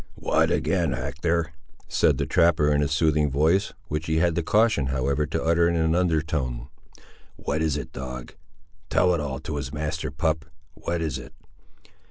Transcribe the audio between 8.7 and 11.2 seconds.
tell it all to his master, pup; what is